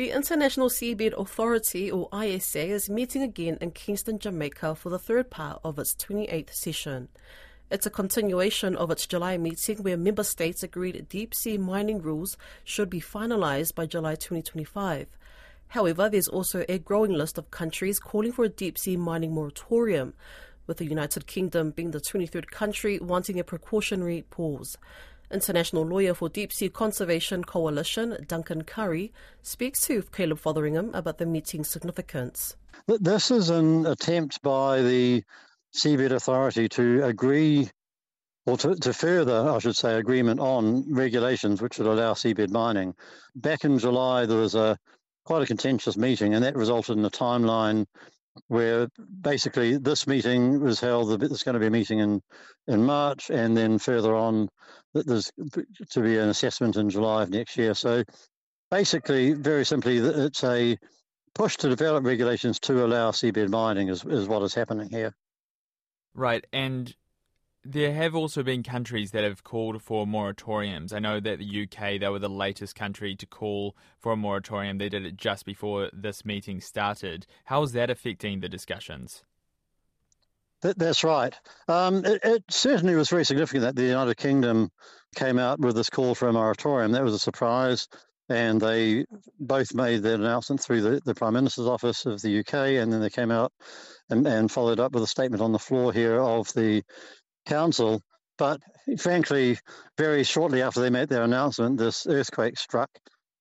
[0.00, 5.28] The International Seabed Authority, or ISA, is meeting again in Kingston, Jamaica for the third
[5.28, 7.08] part of its 28th session.
[7.70, 12.38] It's a continuation of its July meeting where member states agreed deep sea mining rules
[12.64, 15.06] should be finalised by July 2025.
[15.68, 20.14] However, there's also a growing list of countries calling for a deep sea mining moratorium,
[20.66, 24.78] with the United Kingdom being the 23rd country wanting a precautionary pause.
[25.30, 31.26] International lawyer for Deep Sea Conservation Coalition, Duncan Currie, speaks to Caleb Fotheringham about the
[31.26, 32.56] meeting's significance.
[32.86, 35.22] This is an attempt by the
[35.74, 37.70] Seabed Authority to agree,
[38.46, 42.94] or to, to further, I should say, agreement on regulations which would allow seabed mining.
[43.36, 44.78] Back in July, there was a
[45.24, 47.86] quite a contentious meeting, and that resulted in a timeline
[48.48, 48.88] where
[49.20, 51.20] basically this meeting was held.
[51.20, 52.22] There's going to be a meeting in
[52.66, 54.48] in March, and then further on,
[54.94, 55.30] there's
[55.90, 57.74] to be an assessment in July of next year.
[57.74, 58.04] So
[58.70, 60.78] basically, very simply, it's a
[61.34, 65.14] push to develop regulations to allow seabed mining is, is what is happening here.
[66.14, 66.92] Right, and
[67.64, 70.92] there have also been countries that have called for moratoriums.
[70.92, 74.78] I know that the UK, they were the latest country to call for a moratorium.
[74.78, 77.26] They did it just before this meeting started.
[77.44, 79.24] How is that affecting the discussions?
[80.62, 81.34] that's right.
[81.68, 84.70] Um, it, it, certainly was very significant that the United Kingdom
[85.14, 86.92] came out with this call for a moratorium.
[86.92, 87.88] That was a surprise.
[88.28, 89.06] And they
[89.40, 93.00] both made that announcement through the, the Prime Minister's office of the UK, and then
[93.00, 93.52] they came out
[94.08, 96.84] and, and followed up with a statement on the floor here of the
[97.46, 98.02] council.
[98.38, 98.60] But
[98.98, 99.58] frankly,
[99.98, 102.90] very shortly after they made their announcement, this earthquake struck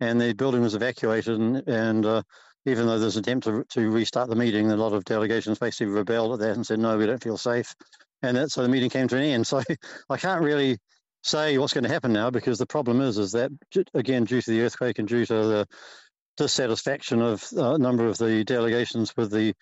[0.00, 1.38] and the building was evacuated.
[1.38, 2.22] And, and uh,
[2.64, 5.92] even though there's an attempt to, to restart the meeting, a lot of delegations basically
[5.92, 7.74] rebelled at that and said, no, we don't feel safe.
[8.22, 9.46] And that, so the meeting came to an end.
[9.46, 9.62] So
[10.08, 10.78] I can't really
[11.22, 13.50] say what's going to happen now because the problem is, is that,
[13.94, 15.66] again, due to the earthquake and due to the
[16.36, 19.54] dissatisfaction of a number of the delegations with the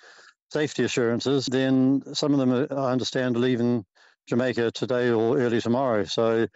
[0.52, 3.84] safety assurances, then some of them, I understand, are leaving
[4.26, 6.04] Jamaica today or early tomorrow.
[6.04, 6.46] So,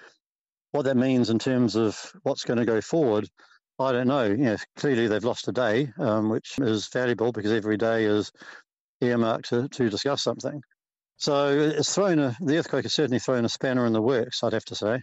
[0.72, 3.28] what that means in terms of what's going to go forward,
[3.78, 4.24] I don't know.
[4.24, 8.32] You know clearly they've lost a day, um, which is valuable because every day is
[9.00, 10.60] earmarked to, to discuss something.
[11.16, 14.52] So it's thrown a, the earthquake has certainly thrown a spanner in the works, I'd
[14.52, 15.02] have to say.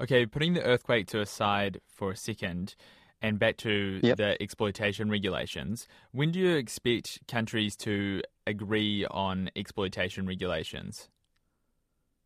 [0.00, 2.74] Okay, putting the earthquake to a side for a second
[3.20, 4.16] and back to yep.
[4.16, 11.10] the exploitation regulations, when do you expect countries to agree on exploitation regulations?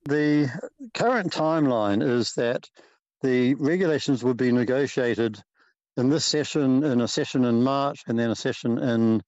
[0.07, 0.51] The
[0.93, 2.69] current timeline is that
[3.23, 5.39] the regulations would be negotiated
[5.97, 9.23] in this session, in a session in March, and then a session in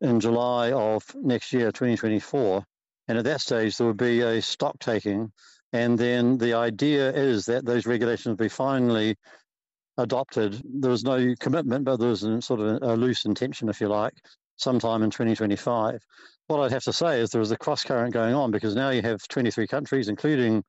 [0.00, 2.64] in July of next year, 2024.
[3.08, 5.32] And at that stage, there would be a stock taking.
[5.72, 9.16] And then the idea is that those regulations be finally
[9.98, 10.60] adopted.
[10.64, 14.14] There was no commitment, but there was sort of a loose intention, if you like,
[14.60, 16.00] sometime in 2025.
[16.46, 18.90] What I'd have to say is there is a cross current going on because now
[18.90, 20.64] you have 23 countries, including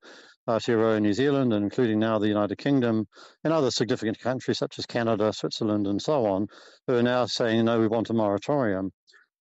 [0.46, 3.06] uh, Aotearoa New Zealand, and including now the United Kingdom
[3.44, 6.48] and other significant countries such as Canada, Switzerland, and so on,
[6.86, 8.90] who are now saying, no, we want a moratorium.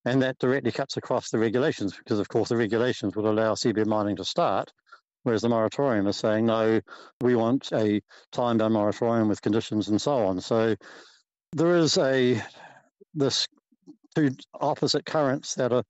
[0.05, 3.85] And that directly cuts across the regulations because, of course, the regulations would allow seabed
[3.85, 4.71] mining to start,
[5.23, 6.81] whereas the moratorium is saying, no,
[7.21, 8.01] we want a
[8.31, 10.41] time bound moratorium with conditions and so on.
[10.41, 10.75] So
[11.53, 12.41] there is a
[13.13, 13.47] this
[14.15, 15.83] two opposite currents that are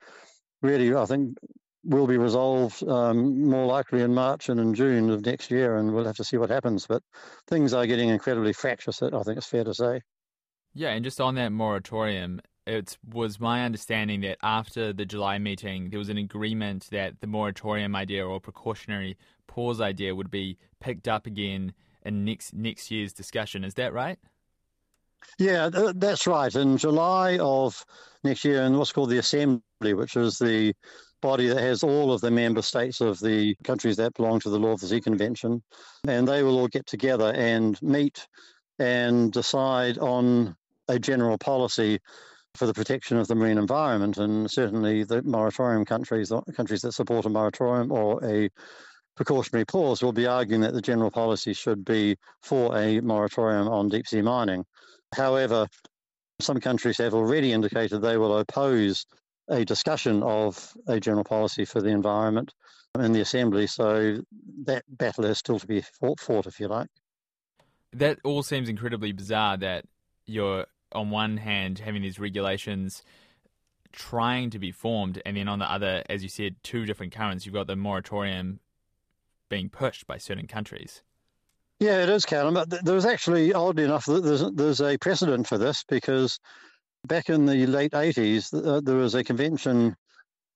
[0.61, 1.37] really, I think,
[1.83, 5.93] will be resolved um, more likely in March and in June of next year, and
[5.93, 6.85] we'll have to see what happens.
[6.87, 7.01] But
[7.47, 10.01] things are getting incredibly fractious, I think it's fair to say.
[10.73, 15.89] Yeah, and just on that moratorium, it was my understanding that after the July meeting,
[15.89, 19.17] there was an agreement that the moratorium idea or precautionary
[19.47, 23.63] pause idea would be picked up again in next next year's discussion.
[23.63, 24.19] Is that right?
[25.39, 26.53] Yeah, that's right.
[26.53, 27.83] In July of
[28.23, 30.73] next year, in what's called the Assembly, which is the
[31.21, 34.59] body that has all of the member states of the countries that belong to the
[34.59, 35.61] Law of the Sea Convention,
[36.07, 38.27] and they will all get together and meet
[38.79, 40.55] and decide on
[40.87, 41.99] a general policy
[42.55, 44.17] for the protection of the marine environment.
[44.17, 48.49] And certainly, the moratorium countries, uh, countries that support a moratorium or a
[49.15, 53.89] precautionary pause, will be arguing that the general policy should be for a moratorium on
[53.89, 54.65] deep sea mining.
[55.15, 55.67] However,
[56.39, 59.05] some countries have already indicated they will oppose
[59.49, 62.53] a discussion of a general policy for the environment
[62.97, 63.67] in the Assembly.
[63.67, 64.21] So
[64.65, 66.89] that battle is still to be fought, fought if you like.
[67.93, 69.85] That all seems incredibly bizarre that
[70.25, 73.03] you're, on one hand, having these regulations
[73.91, 77.45] trying to be formed, and then on the other, as you said, two different currents.
[77.45, 78.61] You've got the moratorium
[79.49, 81.01] being pushed by certain countries.
[81.81, 82.53] Yeah, it is, Callum.
[82.53, 86.39] But there's actually, oddly enough, there's, there's a precedent for this because
[87.07, 89.95] back in the late 80s, uh, there was a convention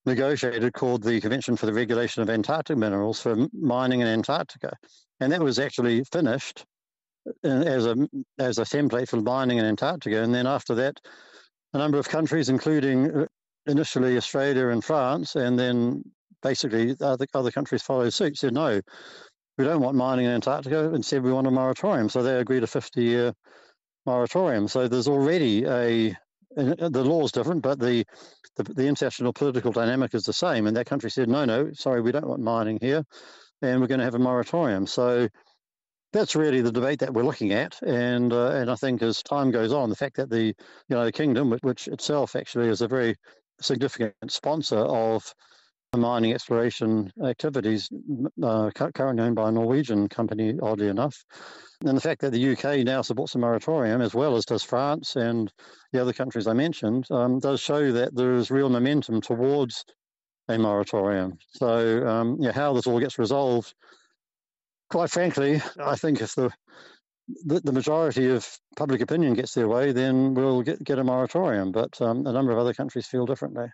[0.06, 4.76] negotiated called the Convention for the Regulation of Antarctic Minerals for mining in Antarctica.
[5.18, 6.64] And that was actually finished
[7.42, 7.96] as a,
[8.38, 10.22] as a template for mining in Antarctica.
[10.22, 11.00] And then after that,
[11.74, 13.26] a number of countries, including uh,
[13.66, 16.04] initially Australia and France, and then
[16.40, 18.80] basically other, other countries followed suit, said no,
[19.58, 20.92] we don't want mining in Antarctica.
[20.94, 22.08] Instead, we want a moratorium.
[22.08, 23.34] So they agreed a 50 year
[24.04, 24.68] moratorium.
[24.68, 26.16] So there's already a,
[26.54, 28.04] the law is different, but the,
[28.56, 30.66] the, the international political dynamic is the same.
[30.66, 33.04] And that country said, no, no, sorry, we don't want mining here,
[33.62, 34.86] and we're going to have a moratorium.
[34.86, 35.28] So
[36.12, 37.80] that's really the debate that we're looking at.
[37.82, 40.54] And uh, and I think as time goes on, the fact that the
[40.88, 43.16] the kingdom, which itself actually is a very
[43.60, 45.34] significant sponsor of
[45.96, 47.88] mining exploration activities
[48.42, 51.24] uh, currently owned by a Norwegian company, oddly enough.
[51.84, 55.16] And the fact that the UK now supports a moratorium, as well as does France
[55.16, 55.52] and
[55.92, 59.84] the other countries I mentioned, um, does show that there is real momentum towards
[60.48, 61.38] a moratorium.
[61.50, 63.74] So, um, yeah, how this all gets resolved,
[64.90, 66.50] quite frankly, I think if the
[67.44, 68.46] the, the majority of
[68.76, 71.72] public opinion gets their way, then we'll get, get a moratorium.
[71.72, 73.66] But um, a number of other countries feel differently.